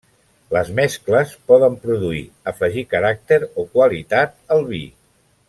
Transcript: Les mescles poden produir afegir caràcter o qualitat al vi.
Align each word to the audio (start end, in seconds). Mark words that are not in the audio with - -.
Les 0.55 0.69
mescles 0.77 1.35
poden 1.51 1.75
produir 1.83 2.23
afegir 2.53 2.85
caràcter 2.95 3.41
o 3.45 3.67
qualitat 3.77 4.35
al 4.57 4.67
vi. 4.73 4.83